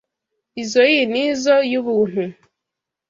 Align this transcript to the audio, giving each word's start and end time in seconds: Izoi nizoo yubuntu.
Izoi 0.61 0.97
nizoo 1.11 1.63
yubuntu. 1.71 2.23